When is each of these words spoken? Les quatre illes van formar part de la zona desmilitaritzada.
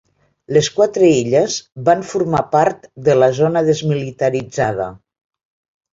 Les 0.55 0.69
quatre 0.77 1.09
illes 1.17 1.57
van 1.91 2.01
formar 2.13 2.41
part 2.55 2.89
de 3.09 3.17
la 3.19 3.31
zona 3.41 3.63
desmilitaritzada. 3.69 4.93